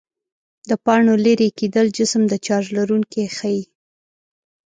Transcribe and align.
د 0.69 0.71
پاڼو 0.85 1.13
لیري 1.25 1.49
کېدل 1.59 1.87
جسم 1.97 2.21
د 2.27 2.33
چارج 2.45 2.67
لرونکی 2.77 3.23
ښيي. 3.37 3.63